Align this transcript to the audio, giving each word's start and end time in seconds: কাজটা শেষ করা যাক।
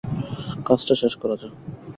কাজটা 0.65 0.93
শেষ 1.01 1.13
করা 1.21 1.35
যাক। 1.41 1.53